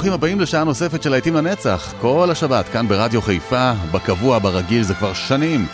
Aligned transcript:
ברוכים 0.00 0.12
הבאים 0.12 0.40
לשעה 0.40 0.64
נוספת 0.64 1.02
של 1.02 1.10
להיטים 1.10 1.34
לנצח, 1.34 1.94
כל 2.00 2.28
השבת, 2.30 2.68
כאן 2.68 2.88
ברדיו 2.88 3.22
חיפה, 3.22 3.72
בקבוע, 3.92 4.38
ברגיל, 4.38 4.82
זה 4.82 4.94
כבר 4.94 5.12
שנים. 5.14 5.66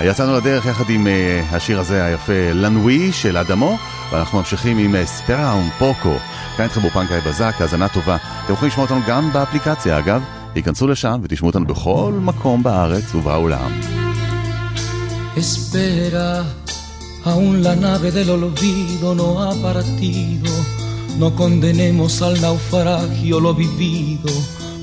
יצאנו 0.00 0.36
לדרך 0.36 0.66
יחד 0.66 0.90
עם 0.90 1.06
uh, 1.06 1.54
השיר 1.54 1.80
הזה 1.80 2.04
היפה, 2.04 2.32
לנווי 2.54 3.12
של 3.12 3.36
אדמו, 3.36 3.78
ואנחנו 4.12 4.38
ממשיכים 4.38 4.78
עם 4.78 4.94
uh, 4.94 5.06
ספרה 5.06 5.52
אונפוקו. 5.52 6.14
כאן 6.56 6.64
איתכם 6.64 6.80
גיא 7.08 7.16
בזק, 7.26 7.54
האזנה 7.60 7.88
טובה. 7.88 8.16
אתם 8.44 8.52
יכולים 8.52 8.70
לשמוע 8.70 8.86
אותנו 8.86 9.00
גם 9.08 9.32
באפליקציה, 9.32 9.98
אגב. 9.98 10.22
היכנסו 10.54 10.86
לשם 10.86 11.20
ותשמעו 11.22 11.50
אותנו 11.50 11.66
בכל 11.66 12.12
מקום 12.22 12.62
בארץ 12.62 13.14
ובעולם. 13.14 13.80
Espera, 15.36 16.30
aún 17.24 17.62
la 17.62 17.74
nave 17.76 18.08
del 18.16 18.30
olvido 18.30 19.14
no 19.14 19.28
ha 19.40 19.50
partido. 19.66 20.77
No 21.18 21.34
condenemos 21.34 22.22
al 22.22 22.40
naufragio 22.40 23.40
lo 23.40 23.52
vivido. 23.52 24.32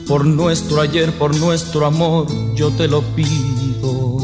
Por 0.05 0.25
nuestro 0.25 0.81
ayer, 0.81 1.13
por 1.13 1.33
nuestro 1.37 1.85
amor, 1.85 2.27
yo 2.55 2.71
te 2.71 2.89
lo 2.89 3.01
pido. 3.15 4.17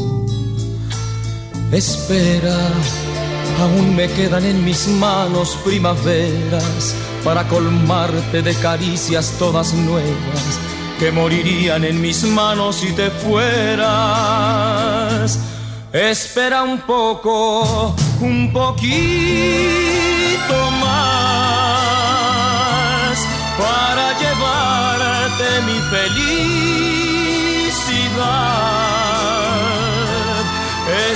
Espera, 1.72 2.68
aún 3.60 3.96
me 3.96 4.08
quedan 4.08 4.44
en 4.44 4.62
mis 4.62 4.88
manos 4.88 5.56
primaveras 5.64 6.94
para 7.24 7.48
colmarte 7.48 8.42
de 8.42 8.54
caricias 8.56 9.34
todas 9.38 9.72
nuevas 9.72 10.58
que 10.98 11.10
morirían 11.10 11.82
en 11.84 11.98
mis 11.98 12.24
manos 12.24 12.76
si 12.76 12.92
te 12.92 13.10
fueras. 13.10 13.88
Espera 15.94 16.62
un 16.62 16.78
poco, 16.82 17.96
un 18.20 18.52
poquito 18.52 18.90
más 20.80 20.91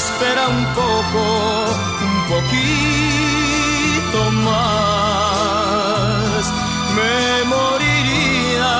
Espera 0.06 0.44
un 0.48 0.64
poco, 0.66 1.22
un 2.08 2.16
poquito 2.32 4.20
más. 4.46 6.42
Me 6.96 7.18
moriría 7.54 8.74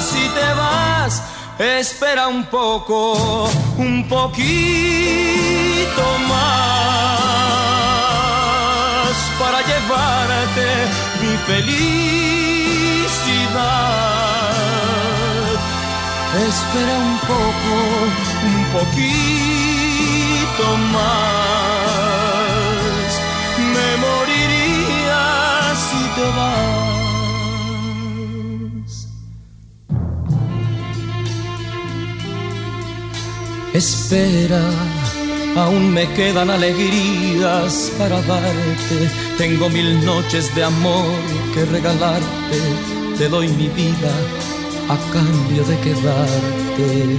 si 0.00 0.24
te 0.36 0.48
vas. 0.60 1.14
Espera 1.58 2.28
un 2.28 2.44
poco, 2.46 3.50
un 3.76 4.08
poquito 4.08 6.04
más 6.30 7.10
para 9.38 9.58
llevarte 9.70 10.68
mi 11.20 11.34
felicidad. 11.48 12.40
Espera 16.48 16.94
un 17.08 17.18
poco, 17.28 17.74
un 18.50 18.58
poquito 18.76 19.69
más. 20.92 22.40
Me 23.74 23.88
moriría 24.06 25.22
si 25.86 26.02
te 26.16 26.26
vas. 26.38 26.80
Espera, 33.72 34.64
aún 35.56 35.84
me 35.92 36.04
quedan 36.14 36.50
alegrías 36.50 37.92
para 37.98 38.20
darte. 38.22 38.98
Tengo 39.38 39.68
mil 39.70 40.04
noches 40.04 40.54
de 40.54 40.64
amor 40.64 41.14
que 41.54 41.64
regalarte. 41.64 42.60
Te 43.16 43.28
doy 43.28 43.48
mi 43.48 43.68
vida 43.68 44.12
a 44.88 44.96
cambio 45.12 45.62
de 45.64 45.78
quedarte. 45.78 47.16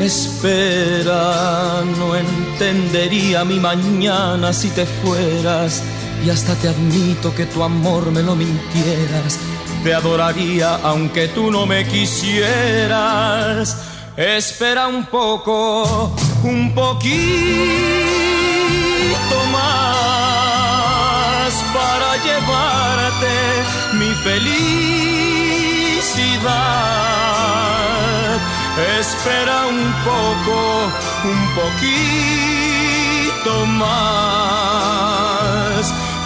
Espera, 0.00 1.82
no 1.98 2.16
entendería 2.16 3.44
mi 3.44 3.60
mañana 3.60 4.52
si 4.52 4.70
te 4.70 4.86
fueras. 4.86 5.82
Y 6.24 6.30
hasta 6.30 6.54
te 6.54 6.68
admito 6.68 7.34
que 7.34 7.46
tu 7.46 7.62
amor 7.62 8.10
me 8.10 8.22
lo 8.22 8.34
mintieras. 8.36 9.38
Te 9.82 9.94
adoraría 9.94 10.76
aunque 10.76 11.28
tú 11.28 11.50
no 11.50 11.66
me 11.66 11.86
quisieras. 11.86 13.76
Espera 14.16 14.86
un 14.88 15.06
poco, 15.06 16.14
un 16.44 16.74
poquito 16.74 17.08
más 19.50 19.92
para 21.72 22.16
llevarte 22.22 23.32
mi 23.94 24.14
felicidad. 24.22 24.92
Espera 28.74 29.66
un 29.66 29.92
poco, 30.02 30.90
un 31.24 31.54
poquito 31.54 31.92
más. 33.66 34.72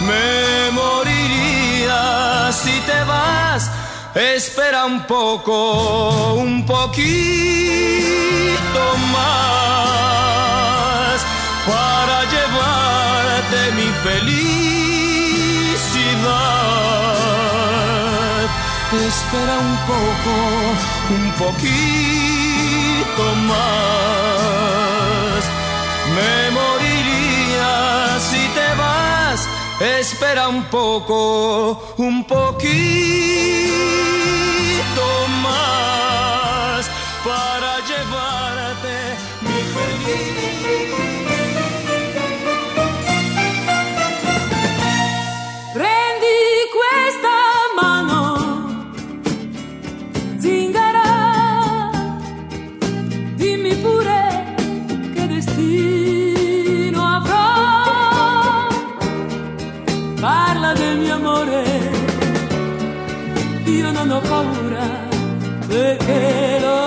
Me 0.07 0.71
moriría 0.71 2.49
si 2.53 2.79
te 2.87 3.03
vas. 3.03 3.69
Espera 4.15 4.85
un 4.85 5.03
poco, 5.03 6.35
un 6.35 6.65
poquito 6.65 7.07
más 9.11 10.05
para 11.67 12.23
llevarte 12.31 13.71
mi 13.75 13.89
felicidad. 14.05 14.87
Espera 19.05 19.55
un 19.59 19.75
poco, 19.85 20.33
un 21.09 21.25
poquito 21.33 22.36
más. 23.51 23.57
Me 26.15 26.51
moriría 26.51 28.19
si 28.19 28.43
te 28.57 28.67
vas. 28.75 29.47
Espera 29.99 30.47
un 30.47 30.63
poco, 30.65 31.93
un 31.97 32.23
poquito 32.25 32.67
más 35.43 36.89
para 37.23 37.71
llevarte 37.87 38.46
ho 64.17 64.21
paura, 64.21 64.87
perché 65.67 66.59
lo 66.59 66.86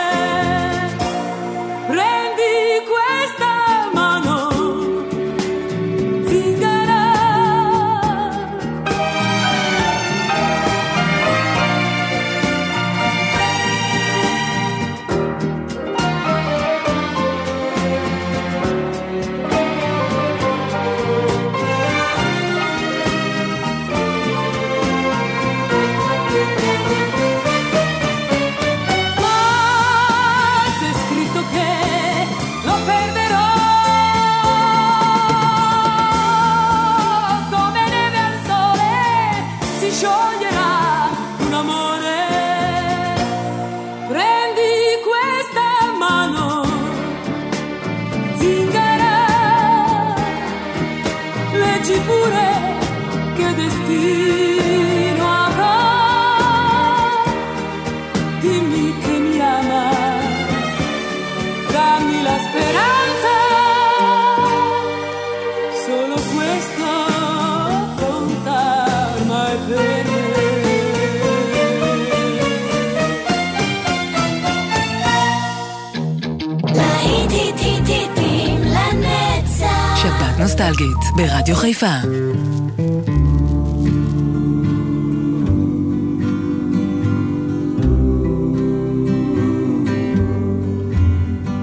נוסטלגית 80.60 80.96
ברדיו 81.16 81.56
חיפה. 81.56 81.96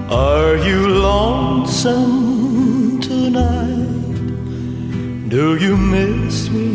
Are 0.10 0.56
you 0.68 0.80
lonesome 1.10 2.16
tonight? 3.10 4.26
Do 5.36 5.46
you 5.64 5.74
miss 5.78 6.50
me 6.56 6.70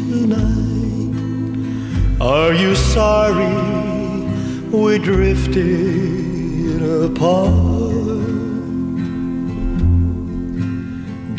tonight? 0.00 1.14
Are 2.20 2.54
you 2.62 2.74
sorry 2.94 3.56
we 4.70 4.98
drifted 4.98 6.80
apart? 7.06 7.67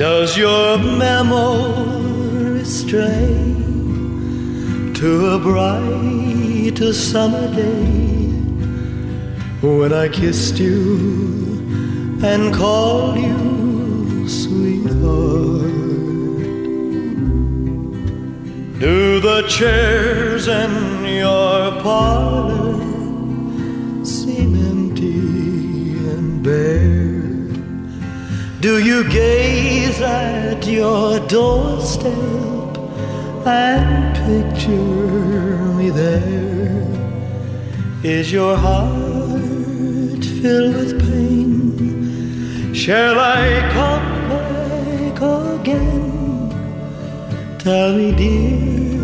Does 0.00 0.34
your 0.34 0.78
memory 0.78 2.64
stray 2.64 3.36
to 4.94 5.26
a 5.34 5.38
bright 5.38 6.78
summer 6.94 7.46
day 7.54 7.84
when 9.60 9.92
I 9.92 10.08
kissed 10.08 10.58
you 10.58 12.18
and 12.22 12.54
called 12.54 13.18
you 13.18 14.26
sweetheart. 14.26 15.70
Do 18.80 19.20
the 19.20 19.44
chairs 19.48 20.48
in 20.48 21.04
your 21.04 21.72
parlor 21.82 22.49
Do 28.60 28.78
you 28.78 29.08
gaze 29.08 30.02
at 30.02 30.66
your 30.66 31.18
doorstep 31.28 32.12
and 33.46 34.14
picture 34.28 34.76
me 35.78 35.88
there? 35.88 36.86
Is 38.02 38.30
your 38.30 38.54
heart 38.58 40.22
filled 40.42 40.76
with 40.76 41.00
pain? 41.00 42.74
Shall 42.74 43.18
I 43.18 43.66
come 43.72 44.28
back 44.28 45.22
again? 45.56 46.50
Tell 47.60 47.94
me, 47.94 48.12
dear, 48.12 49.00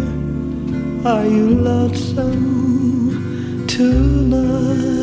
are 1.11 1.25
you 1.25 1.49
lonesome 1.69 3.67
tonight? 3.67 4.96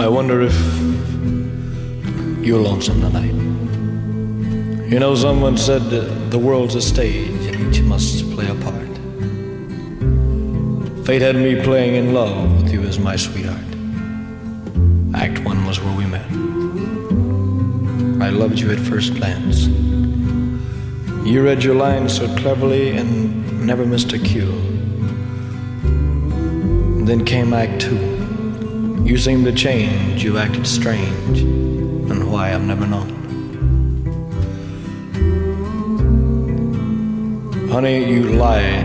I 0.00 0.08
wonder 0.08 0.40
if 0.40 0.56
you're 2.42 2.58
lonesome 2.58 3.02
tonight. 3.02 3.34
You 4.90 4.98
know, 4.98 5.14
someone 5.14 5.58
said 5.58 5.82
the 6.30 6.38
world's 6.38 6.74
a 6.74 6.80
stage 6.80 7.44
and 7.44 7.54
each 7.68 7.82
must 7.82 8.24
play 8.30 8.48
a 8.48 8.54
part. 8.54 8.88
Fate 11.04 11.20
had 11.20 11.36
me 11.36 11.62
playing 11.62 11.96
in 11.96 12.14
love 12.14 12.62
with 12.62 12.72
you 12.72 12.80
as 12.84 12.98
my 12.98 13.14
sweetheart. 13.14 13.60
Act 15.14 15.44
one 15.44 15.66
was 15.66 15.80
where 15.80 15.94
we 15.94 16.06
met. 16.06 16.24
I 18.22 18.30
loved 18.30 18.58
you 18.58 18.70
at 18.70 18.78
first 18.80 19.14
glance. 19.16 19.66
You 21.26 21.44
read 21.44 21.62
your 21.62 21.74
lines 21.74 22.16
so 22.16 22.26
cleverly 22.36 22.96
and 22.96 23.66
never 23.66 23.84
missed 23.84 24.14
a 24.14 24.18
cue. 24.18 24.50
Then 27.04 27.22
came 27.26 27.52
Act 27.52 27.82
Two. 27.82 28.19
You 29.04 29.16
seemed 29.18 29.44
to 29.46 29.52
change, 29.52 30.22
you 30.22 30.38
acted 30.38 30.66
strange, 30.66 31.40
and 31.40 32.30
why 32.32 32.54
I've 32.54 32.62
never 32.62 32.86
known. 32.86 33.08
Honey, 37.70 38.12
you 38.12 38.24
lied 38.24 38.84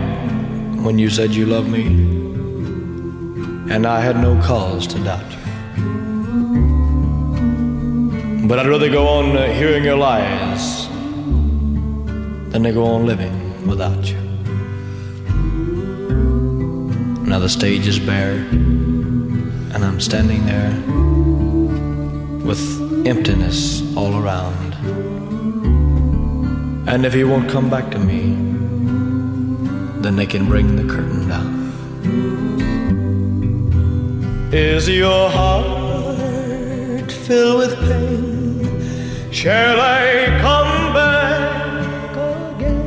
when 0.84 0.98
you 0.98 1.10
said 1.10 1.34
you 1.34 1.46
loved 1.46 1.68
me, 1.68 1.86
and 3.72 3.86
I 3.86 4.00
had 4.00 4.16
no 4.16 4.40
cause 4.42 4.86
to 4.88 4.98
doubt 5.00 5.30
you. 5.30 5.38
But 8.48 8.58
I'd 8.60 8.68
rather 8.68 8.88
go 8.88 9.08
on 9.08 9.36
hearing 9.54 9.84
your 9.84 9.96
lies 9.96 10.88
than 12.52 12.62
to 12.62 12.72
go 12.72 12.84
on 12.84 13.06
living 13.06 13.66
without 13.66 14.04
you. 14.06 14.16
Now 17.26 17.40
the 17.40 17.48
stage 17.48 17.86
is 17.88 17.98
bare, 17.98 18.46
and 19.76 19.84
I'm 19.84 20.00
standing 20.00 20.46
there 20.46 20.72
with 22.46 23.06
emptiness 23.06 23.82
all 23.94 24.16
around. 24.16 24.72
And 26.88 27.04
if 27.04 27.12
he 27.12 27.24
won't 27.24 27.50
come 27.50 27.68
back 27.68 27.90
to 27.90 27.98
me, 27.98 28.22
then 30.00 30.16
they 30.16 30.24
can 30.24 30.46
bring 30.46 30.76
the 30.76 30.84
curtain 30.90 31.28
down. 31.28 31.68
Is 34.50 34.88
your 34.88 35.28
heart 35.28 37.12
filled 37.12 37.58
with 37.58 37.78
pain? 37.80 39.30
Shall 39.30 39.78
I 39.78 40.38
come 40.40 40.94
back 40.94 42.16
again? 42.56 42.86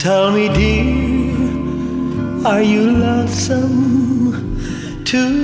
Tell 0.00 0.32
me, 0.32 0.48
dear, 0.48 0.90
are 2.44 2.62
you 2.62 2.90
lonesome 2.90 3.99
tonight? 5.10 5.39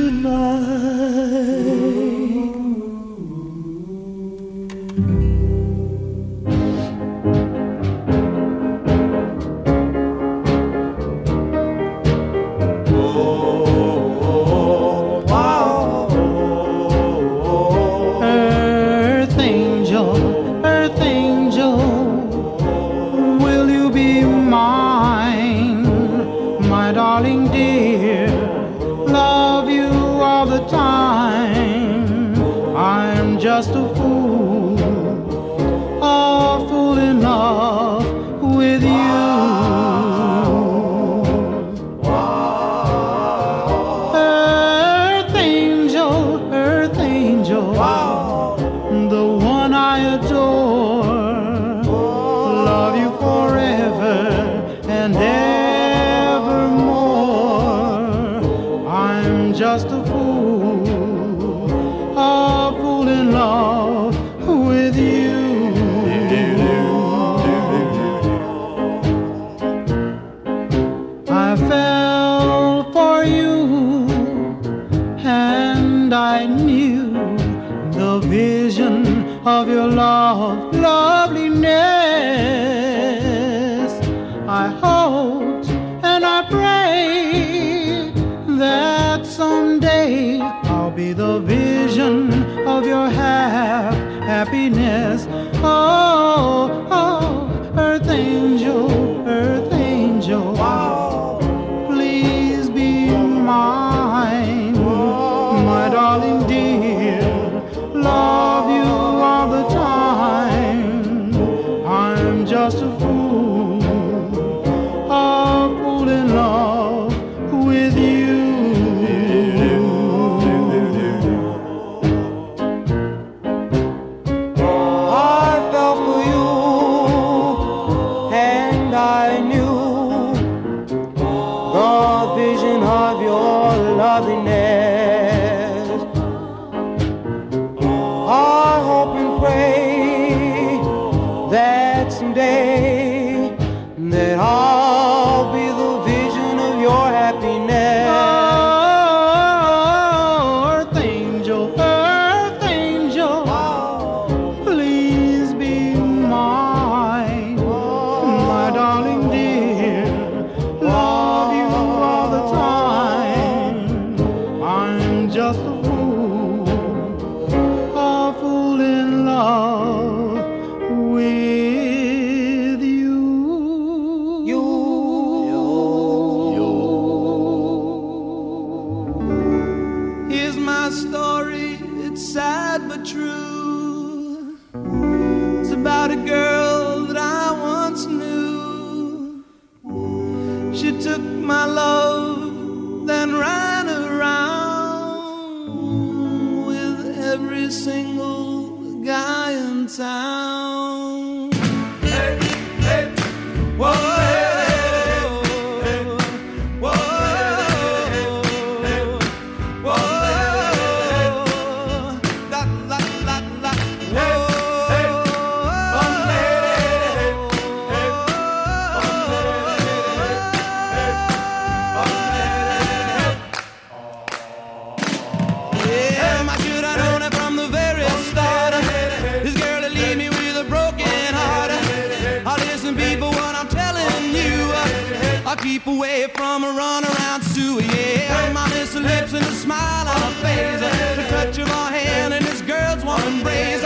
Away 235.86 236.26
from 236.34 236.64
a 236.64 236.72
run 236.72 237.04
around 237.04 237.42
Sue. 237.42 237.80
Yeah, 237.82 238.52
my 238.52 238.68
her 238.68 239.00
lips 239.00 239.32
and 239.32 239.44
a 239.44 239.52
smile 239.52 240.08
on 240.08 240.20
her 240.20 240.42
face, 240.42 240.80
the 241.16 241.28
touch 241.28 241.58
of 241.58 241.68
her 241.68 241.90
hand 241.90 242.34
and 242.34 242.44
this 242.44 242.60
girl's 242.62 243.04
warm 243.04 243.22
embrace. 243.22 243.82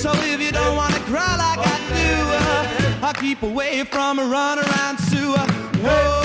So 0.00 0.12
if 0.14 0.40
you 0.40 0.52
don't 0.52 0.76
wanna 0.76 1.00
cry 1.00 1.36
like 1.36 1.66
I 1.66 1.76
do, 1.88 3.02
uh, 3.02 3.06
I'll 3.06 3.14
keep 3.14 3.42
away 3.42 3.84
from 3.84 4.18
a 4.18 4.24
run 4.24 4.58
around 4.58 4.98
Sue. 4.98 5.34
Whoa. 5.82 6.23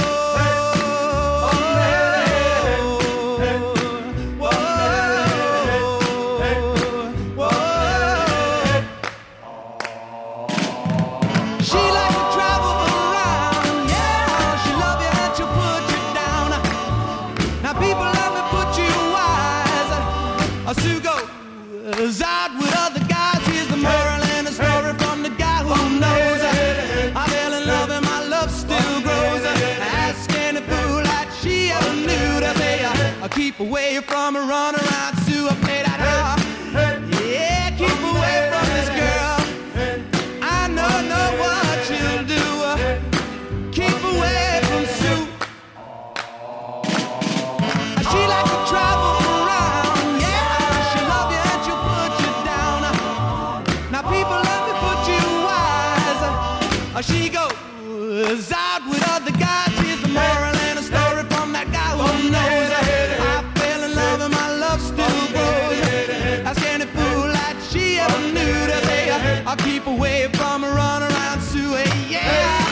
I'll 69.49 69.57
keep 69.69 69.87
away 69.87 70.29
from 70.39 70.65
a 70.65 70.71
run 70.81 71.03
around 71.03 71.41
Sue. 71.51 71.77
Yeah, 72.09 72.65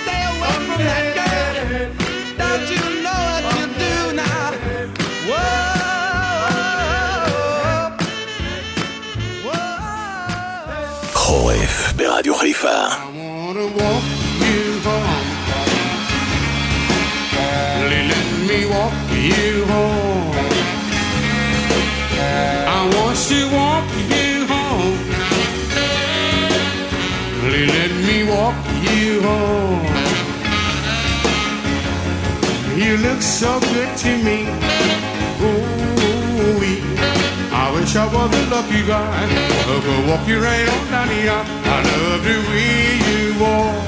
stay 0.00 0.22
away 0.32 0.54
from 0.66 0.80
that 0.88 1.04
girl. 1.18 1.54
Don't 2.42 2.64
you 2.74 2.82
know 3.04 3.20
what 3.32 3.44
you 3.56 3.66
do 3.84 3.96
now? 4.22 4.46
Whoa, 5.30 5.44
whoa. 9.46 9.60
חורף 11.14 11.92
ברדיו 11.96 12.34
חיפה. 12.34 12.68
I 12.68 13.08
wanna 13.18 13.66
walk 13.78 14.04
you 14.44 14.62
home. 14.84 15.30
Let 17.92 18.26
me 18.48 18.58
walk 18.74 18.94
you 19.30 19.57
walk 28.49 28.65
you 28.81 29.21
home. 29.21 29.85
You 32.81 32.97
look 32.97 33.21
so 33.21 33.59
good 33.59 33.91
to 34.03 34.11
me. 34.27 34.39
Ooh, 35.41 36.59
I 37.63 37.65
wish 37.75 37.95
I 37.95 38.05
was 38.13 38.29
a 38.41 38.45
lucky 38.55 38.81
guy 38.87 39.27
who 39.67 39.75
could 39.85 40.03
walk 40.09 40.27
you 40.27 40.39
right 40.41 40.67
on 40.75 40.85
down 40.93 41.07
the. 41.09 41.23
I 41.75 41.77
love 41.89 42.21
the 42.29 42.37
way 42.49 42.81
you 43.09 43.23
walk. 43.43 43.83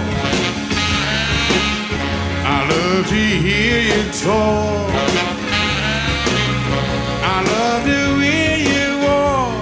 I 2.55 2.59
love 2.71 3.07
to 3.15 3.23
hear 3.45 3.77
you 3.91 4.01
talk. 4.25 4.91
I 7.33 7.37
love 7.53 7.81
the 7.91 8.03
way 8.19 8.45
you 8.71 8.87
walk. 9.05 9.53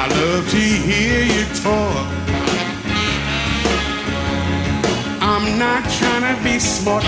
I 0.00 0.04
love 0.18 0.44
to 0.50 0.64
hear 0.88 1.22
you 1.34 1.44
talk. 1.62 2.19
Not 5.60 5.84
trying 5.90 6.24
to 6.24 6.42
be 6.42 6.58
smart. 6.58 7.04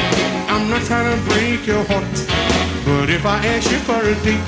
I'm 0.52 0.68
not 0.68 0.82
trying 0.82 1.08
to 1.08 1.18
break 1.24 1.66
your 1.66 1.82
heart. 1.84 2.16
But 2.84 3.08
if 3.08 3.24
I 3.24 3.38
ask 3.52 3.70
you 3.72 3.78
for 3.88 4.00
a 4.12 4.14
date, 4.26 4.44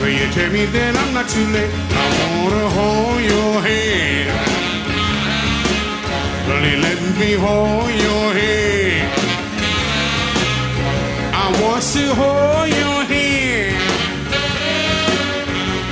will 0.00 0.14
you 0.20 0.28
tell 0.36 0.52
me 0.52 0.66
then 0.66 0.94
I'm 0.94 1.14
not 1.14 1.26
too 1.30 1.46
late? 1.56 1.72
I 2.04 2.06
wanna 2.44 2.68
hold 2.76 3.20
your 3.32 3.54
hand. 3.68 4.30
Please 6.44 6.80
let 6.86 7.00
me 7.20 7.30
hold 7.44 7.90
your 8.06 8.26
hand. 8.40 9.08
I 11.42 11.46
want 11.62 11.82
to 11.94 12.04
hold 12.20 12.68
your 12.82 12.98
hand. 13.12 13.76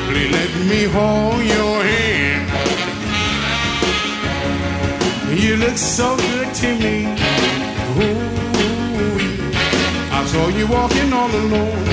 Please 0.09 0.31
let 0.39 0.53
me 0.71 0.81
hold 0.97 1.43
your 1.57 1.77
hand. 1.91 2.45
You 5.43 5.57
look 5.57 5.79
so 5.79 6.17
good 6.17 6.55
to 6.61 6.69
me. 6.85 7.36
I 10.19 10.25
saw 10.27 10.49
you 10.49 10.67
walking 10.67 11.13
all 11.13 11.31
alone. 11.31 11.85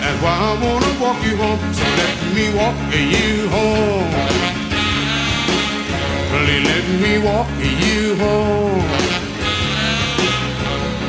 That's 0.00 0.22
why 0.22 0.34
I 0.50 0.52
wanna 0.64 0.92
walk 1.00 1.22
you 1.24 1.36
home. 1.36 1.60
So 1.72 1.84
let 2.00 2.18
me 2.34 2.44
walk 2.58 2.76
you 2.92 3.48
home. 3.48 4.10
Please 6.30 6.64
let 6.66 6.84
me 7.02 7.18
walk 7.18 7.48
you 7.84 8.16
home. 8.16 8.84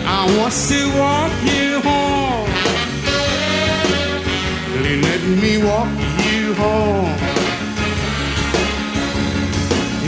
I 0.06 0.22
want 0.38 0.54
to 0.54 0.80
walk 1.00 1.34
you 1.52 1.82
home. 1.82 2.50
Please 4.78 5.02
let 5.10 5.24
me 5.42 5.54
walk 5.64 5.90
you 6.28 6.54
home. 6.54 7.14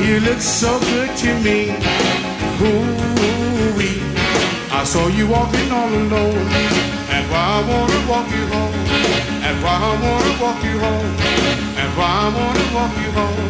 You 0.05 0.19
look 0.19 0.39
so 0.39 0.79
good 0.79 1.09
to 1.17 1.39
me. 1.39 1.59
Ooh, 2.61 3.06
saw 4.87 5.07
you 5.07 5.27
walking 5.27 5.69
all 5.69 5.89
alone. 5.89 6.47
That's 7.09 7.27
why 7.31 7.43
I 7.55 7.61
wanna 7.69 7.99
walk 8.07 8.27
you 8.31 8.45
home. 8.47 8.71
That's 9.43 9.59
why 9.63 9.75
I 9.83 9.93
wanna 10.03 10.33
walk 10.41 10.63
you 10.63 10.79
home. 10.79 11.11
That's 11.75 11.93
why 11.97 12.11
I 12.23 12.27
wanna 12.37 12.65
walk 12.77 12.93
you 13.03 13.11
home. 13.17 13.49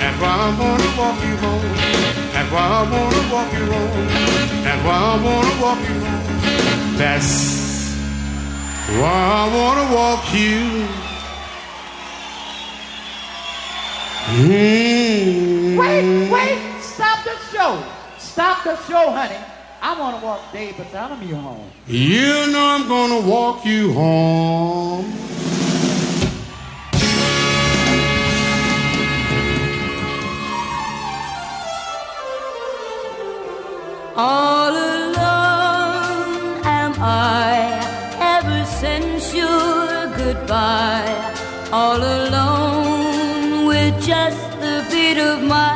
That's 0.00 0.20
why 0.20 0.34
I 0.36 0.50
wanna 0.60 0.90
walk 1.00 1.18
you 1.24 1.36
home. 1.44 1.72
That's 2.34 2.50
why 2.52 2.64
I 2.76 2.82
wanna 2.92 3.22
walk 3.32 3.52
you 3.56 3.66
home. 3.72 4.06
That's 4.64 4.82
why 4.86 4.98
I 5.00 5.16
wanna 5.24 5.54
walk 5.64 5.80
you 5.88 5.98
home. 6.04 6.28
That's 7.00 7.30
why 9.00 9.18
I 9.40 9.46
wanna 9.56 9.86
walk 9.96 10.24
you. 10.34 10.60
Mm. 14.28 15.76
Wait, 15.80 16.30
wait, 16.30 16.60
stop 16.82 17.18
the 17.24 17.36
show. 17.50 17.82
Stop 18.18 18.64
the 18.64 18.76
show, 18.86 19.10
honey. 19.10 19.55
I 19.82 19.98
want 19.98 20.18
to 20.18 20.24
walk 20.24 20.40
Dave 20.52 20.76
Bartholomew 20.76 21.34
home. 21.34 21.70
You 21.86 22.46
know 22.52 22.64
I'm 22.64 22.88
going 22.88 23.22
to 23.22 23.28
walk 23.28 23.64
you 23.64 23.92
home. 23.92 25.12
All 34.18 34.70
alone 34.70 36.64
am 36.64 36.94
I 36.98 37.78
ever 38.18 38.64
since 38.64 39.34
your 39.34 40.06
goodbye. 40.16 41.34
All 41.70 41.98
alone 41.98 43.66
with 43.66 43.94
just 44.02 44.50
the 44.60 44.86
beat 44.90 45.18
of 45.18 45.42
my 45.42 45.74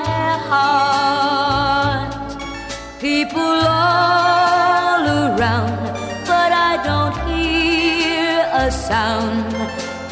heart. 0.48 1.69
People 3.00 3.40
all 3.40 5.06
around, 5.06 5.84
but 6.26 6.52
I 6.52 6.76
don't 6.84 7.16
hear 7.30 8.46
a 8.52 8.70
sound. 8.70 9.54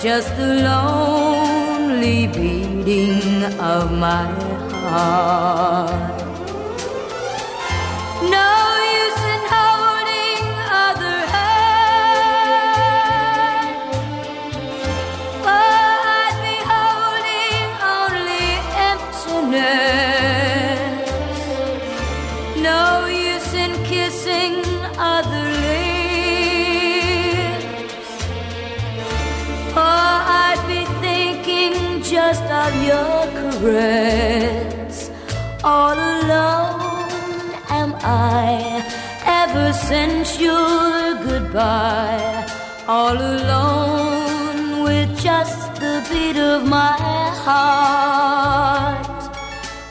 Just 0.00 0.34
the 0.38 0.62
lonely 0.68 2.28
beating 2.28 3.44
of 3.60 3.92
my 3.92 4.24
heart. 4.84 6.18
No 8.22 8.87
just 32.28 32.50
of 32.64 32.74
your 32.90 33.20
caress. 33.38 35.10
All 35.64 35.98
alone 36.12 37.38
am 37.80 37.90
I 38.02 38.84
ever 39.42 39.72
since 39.72 40.38
your 40.38 41.14
goodbye. 41.28 42.46
All 42.86 43.18
alone 43.34 44.82
with 44.86 45.10
just 45.28 45.60
the 45.82 45.96
beat 46.10 46.38
of 46.52 46.60
my 46.68 46.98
heart. 47.46 49.22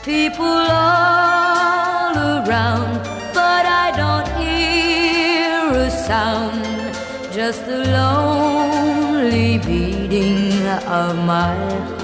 People 0.04 0.62
all 0.90 2.14
around, 2.36 2.92
but 3.38 3.64
I 3.84 3.86
don't 4.02 4.28
hear 4.42 5.58
a 5.86 5.90
sound. 5.90 6.64
Just 7.38 7.60
the 7.66 7.80
lonely 7.98 9.58
beating 9.58 10.66
of 11.00 11.16
my 11.32 11.54
heart. 11.56 11.97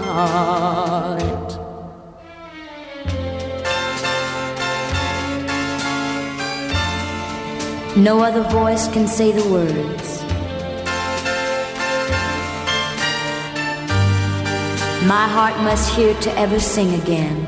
No 7.97 8.23
other 8.23 8.43
voice 8.45 8.87
can 8.93 9.09
say 9.09 9.33
the 9.33 9.43
words. 9.51 10.23
My 15.05 15.27
heart 15.27 15.59
must 15.65 15.93
hear 15.97 16.15
to 16.21 16.39
ever 16.39 16.61
sing 16.61 16.95
again. 17.03 17.45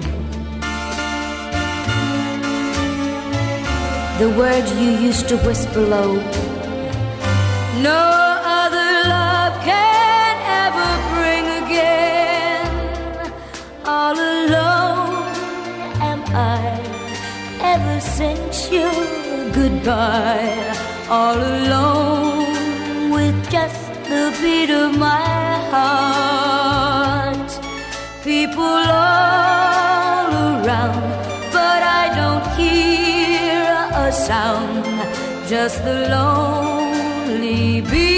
The 4.18 4.30
words 4.36 4.72
you 4.80 4.90
used 4.90 5.28
to 5.28 5.36
whisper 5.38 5.82
low. 5.82 6.16
No 7.80 8.25
ever 17.72 18.00
since 18.00 18.70
your 18.70 18.92
goodbye. 19.52 20.74
All 21.08 21.38
alone 21.38 23.10
with 23.10 23.38
just 23.50 23.86
the 24.10 24.24
beat 24.40 24.70
of 24.70 24.98
my 24.98 25.24
heart. 25.72 27.50
People 28.24 28.62
all 28.64 30.30
around, 30.50 31.04
but 31.56 31.80
I 32.02 32.04
don't 32.20 32.46
hear 32.60 33.64
a 34.06 34.10
sound. 34.12 34.84
Just 35.48 35.84
the 35.84 35.96
lonely 36.16 37.80
beating 37.80 38.15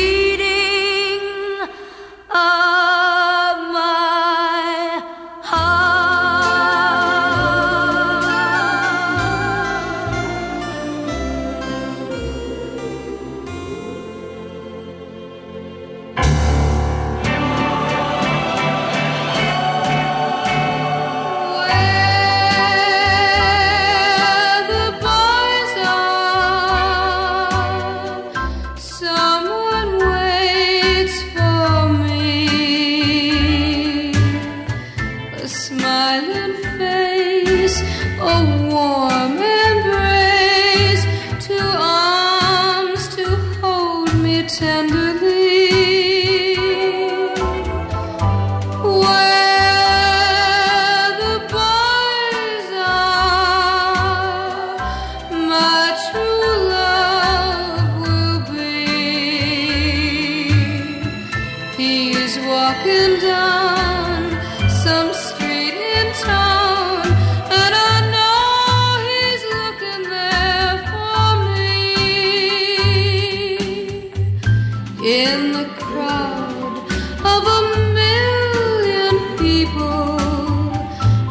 In 75.09 75.53
the 75.53 75.65
crowd 75.79 76.77
of 77.25 77.43
a 77.59 77.63
million 77.95 79.39
people, 79.39 80.19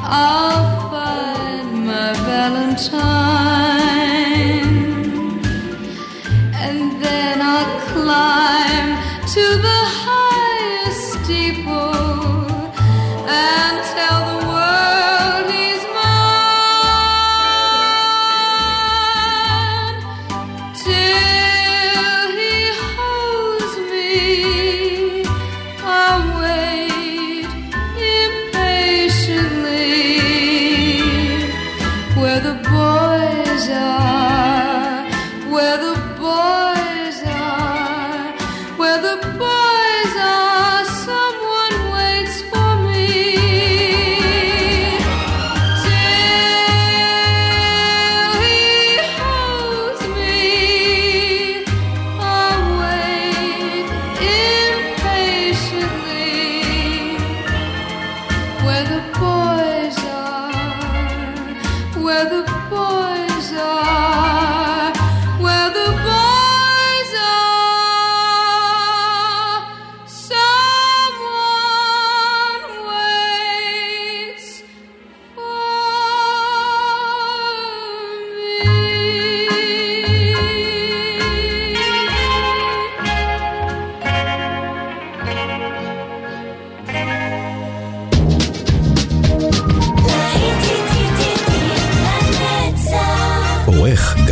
I'll 0.02 0.90
find 0.90 1.86
my 1.86 2.12
Valentine. 2.26 3.27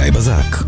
איתי 0.06 0.18
בזק. 0.18 0.65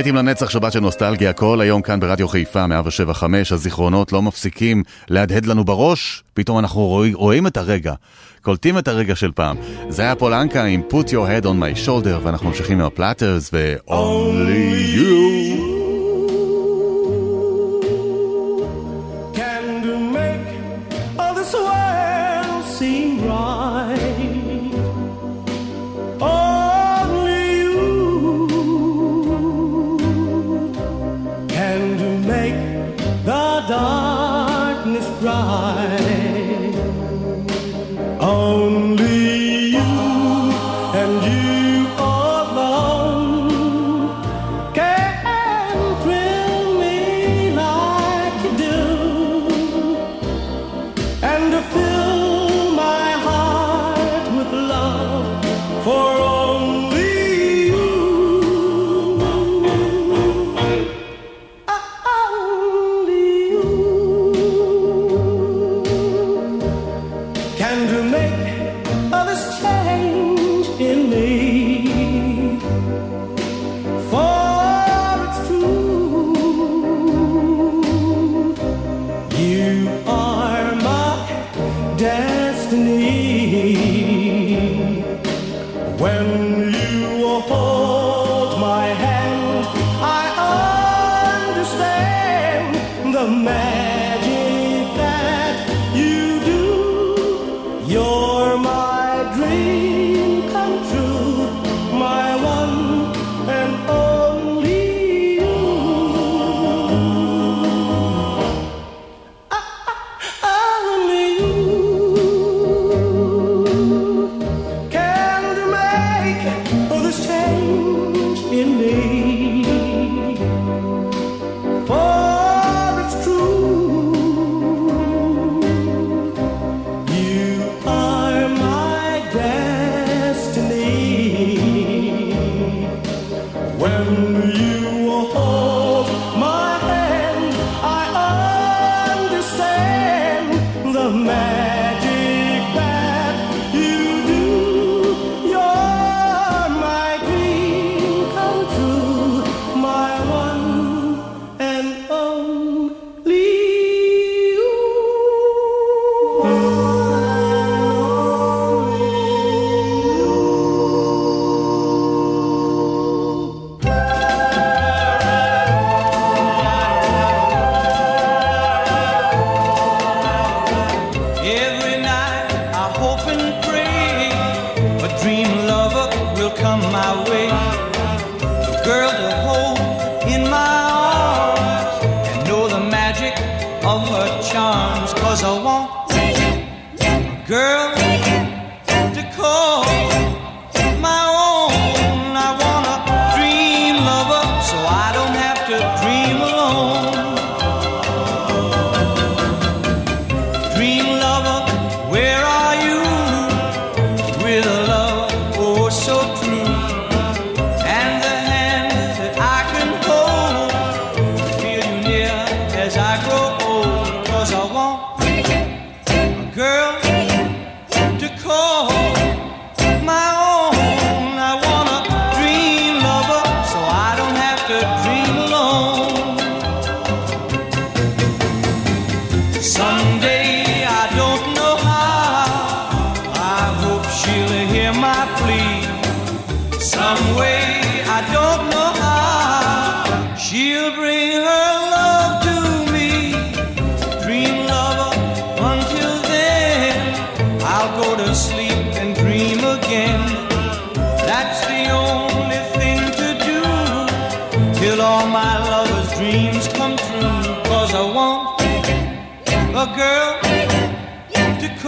להיטים 0.00 0.16
לנצח, 0.16 0.50
שבת 0.50 0.72
של 0.72 0.80
נוסטלגיה, 0.80 1.32
כל 1.32 1.60
היום 1.60 1.82
כאן 1.82 2.00
ברדיו 2.00 2.28
חיפה, 2.28 2.66
175, 2.66 3.52
הזיכרונות 3.52 4.12
לא 4.12 4.22
מפסיקים 4.22 4.82
להדהד 5.08 5.46
לנו 5.46 5.64
בראש, 5.64 6.22
פתאום 6.34 6.58
אנחנו 6.58 6.80
רואים, 6.80 7.14
רואים 7.14 7.46
את 7.46 7.56
הרגע, 7.56 7.94
קולטים 8.42 8.78
את 8.78 8.88
הרגע 8.88 9.16
של 9.16 9.30
פעם. 9.32 9.56
זה 9.88 10.02
היה 10.02 10.14
פולנקה 10.14 10.64
עם 10.64 10.82
put 10.90 11.06
your 11.06 11.10
head 11.42 11.44
on 11.44 11.46
my 11.46 11.86
shoulder, 11.86 12.24
ואנחנו 12.24 12.48
ממשיכים 12.48 12.80
עם 12.80 12.86
הפלאטרס 12.86 13.50
ו-only 13.52 14.96
you. 14.96 15.19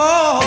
To 0.03 0.42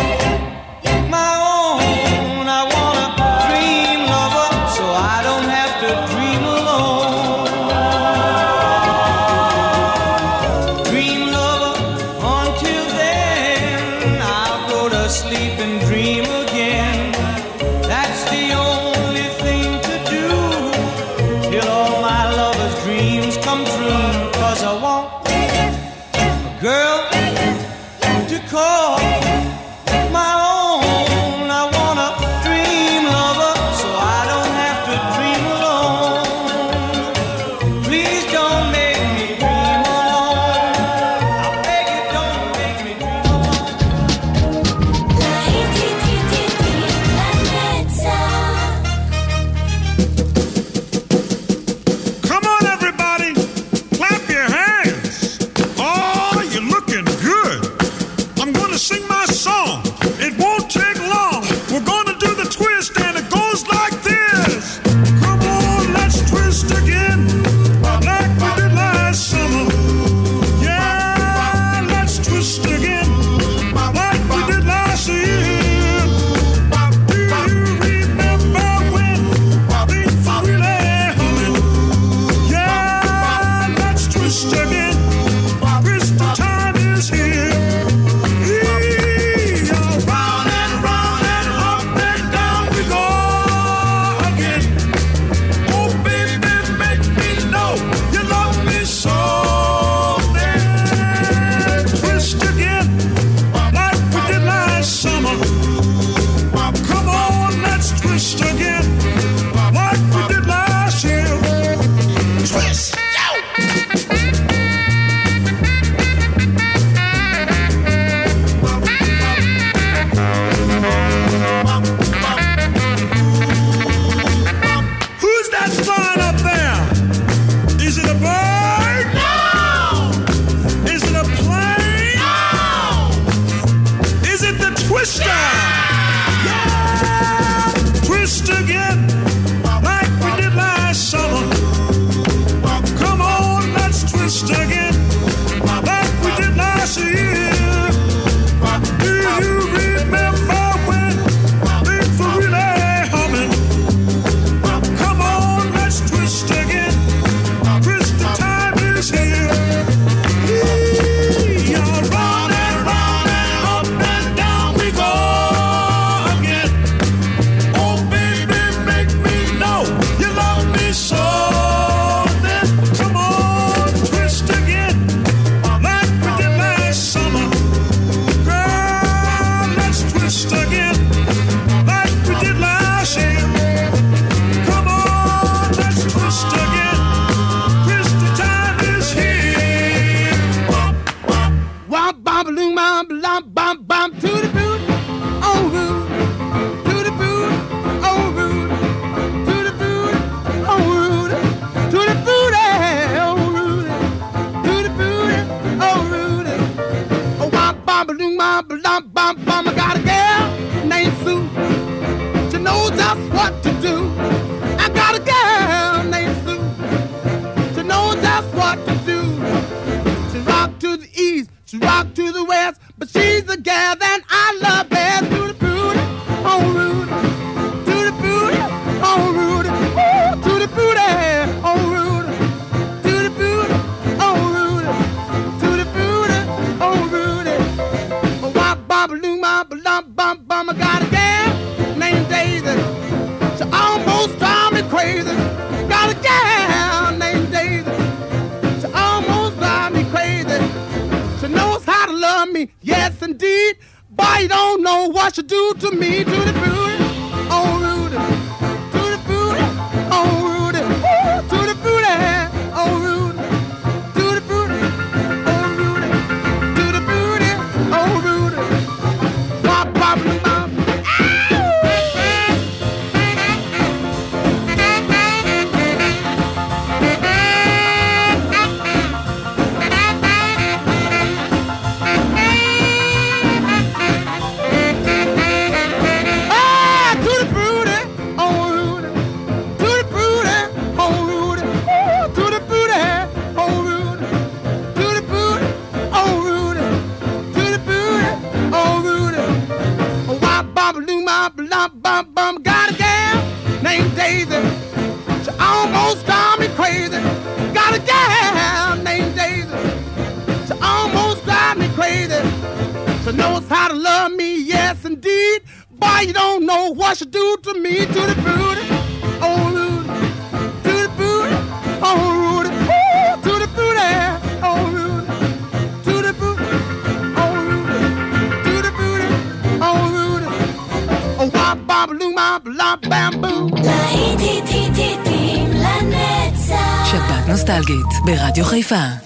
F1. 338.86 339.25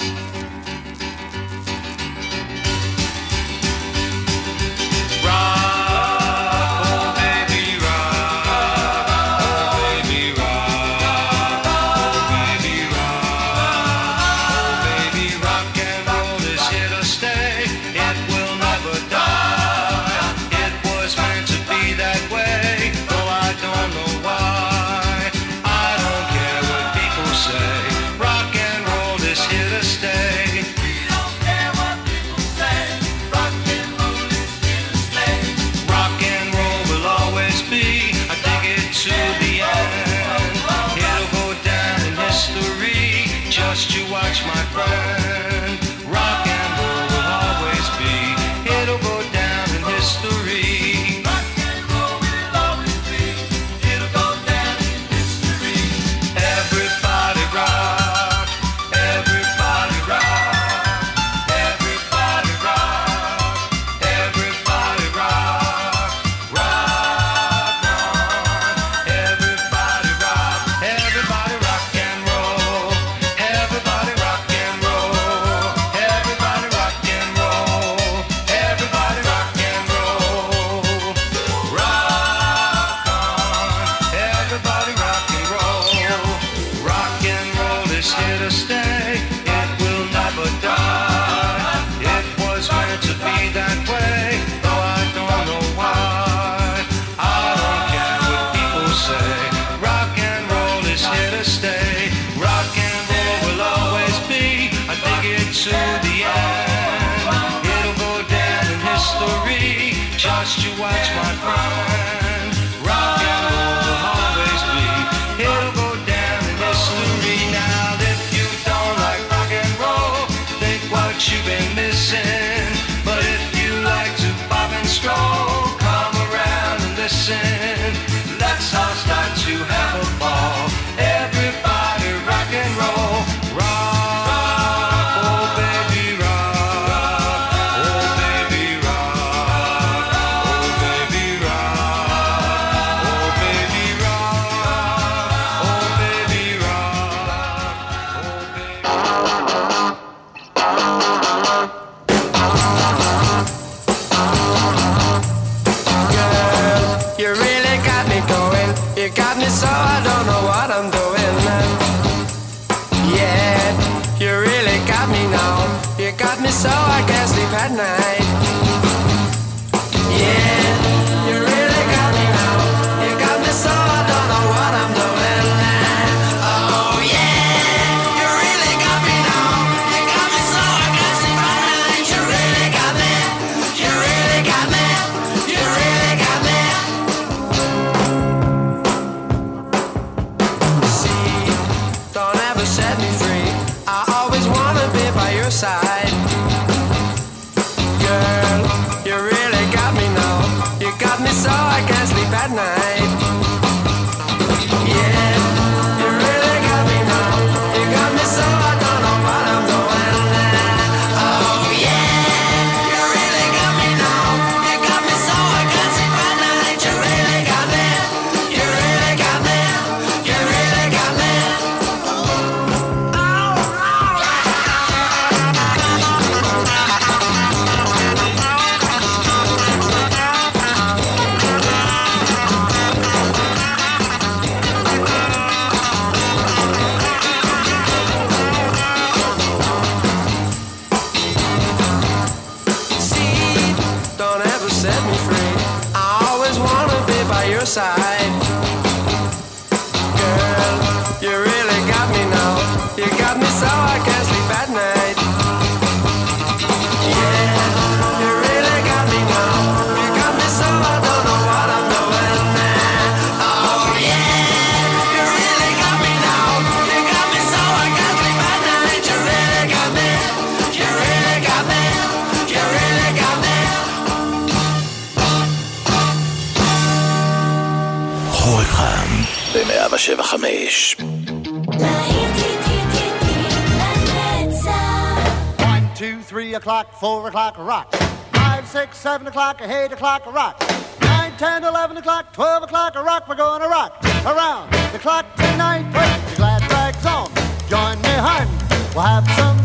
7 289.00 289.26
o'clock, 289.28 289.62
8 289.62 289.93
o'clock, 289.93 290.26
a 290.26 290.30
rock. 290.30 290.62
9, 291.00 291.38
10, 291.38 291.64
11 291.64 291.95
o'clock, 291.95 292.34
12 292.34 292.64
o'clock, 292.64 292.95
a 292.95 293.02
rock, 293.02 293.30
we're 293.30 293.36
going 293.36 293.62
to 293.62 293.68
rock. 293.70 293.95
Around 294.26 294.74
the 294.91 295.00
clock 295.00 295.26
tonight, 295.38 295.86
put 295.93 296.30
the 296.30 296.36
glad 296.36 296.62
rags 296.70 297.06
on. 297.06 297.32
Join 297.70 297.95
me, 298.02 298.10
hon, 298.10 298.45
we'll 298.93 299.06
have 299.06 299.26
some 299.38 299.59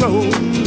road. 0.00 0.59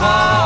I'd 0.00 0.37